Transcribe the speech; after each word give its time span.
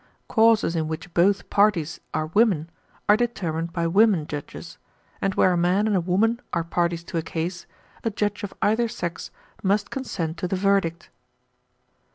Causes 0.27 0.75
in 0.75 0.87
which 0.87 1.13
both 1.13 1.47
parties 1.51 1.99
are 2.11 2.25
women 2.25 2.71
are 3.07 3.15
determined 3.15 3.71
by 3.71 3.85
women 3.85 4.25
judges, 4.25 4.79
and 5.21 5.35
where 5.35 5.53
a 5.53 5.57
man 5.57 5.85
and 5.85 5.95
a 5.95 6.01
woman 6.01 6.41
are 6.53 6.63
parties 6.63 7.03
to 7.03 7.19
a 7.19 7.21
case, 7.21 7.67
a 8.03 8.09
judge 8.09 8.41
of 8.41 8.51
either 8.63 8.87
sex 8.87 9.29
must 9.61 9.91
consent 9.91 10.37
to 10.37 10.47
the 10.47 10.55
verdict." 10.55 11.11